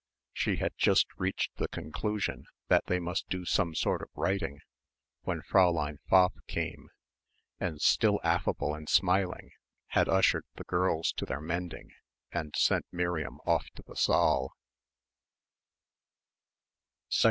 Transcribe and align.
She 0.33 0.55
had 0.55 0.73
just 0.77 1.05
reached 1.15 1.57
the 1.57 1.67
conclusion 1.67 2.45
that 2.69 2.87
they 2.87 2.97
must 2.99 3.29
do 3.29 3.45
some 3.45 3.75
sort 3.75 4.01
of 4.01 4.09
writing 4.15 4.61
when 5.25 5.43
Fräulein 5.43 5.99
Pfaff 6.09 6.33
came, 6.47 6.89
and 7.59 7.79
still 7.79 8.19
affable 8.23 8.73
and 8.73 8.89
smiling 8.89 9.51
had 9.89 10.09
ushered 10.09 10.45
the 10.55 10.63
girls 10.63 11.11
to 11.17 11.25
their 11.27 11.39
mending 11.39 11.91
and 12.31 12.55
sent 12.57 12.87
Miriam 12.91 13.37
off 13.45 13.69
to 13.75 13.83
the 13.83 13.95
saal. 13.95 14.53